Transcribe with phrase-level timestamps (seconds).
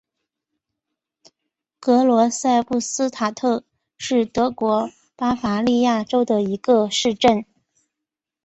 [1.79, 3.63] 格罗赛布斯塔特
[3.99, 7.45] 是德国巴伐利亚州的一个市镇。